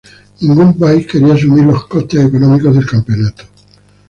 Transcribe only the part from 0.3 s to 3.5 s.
Ningún país quería asumir los costes económicos del campeonato.